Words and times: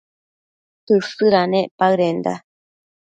Tësëdanec 0.85 1.67
paëdenda 1.79 2.33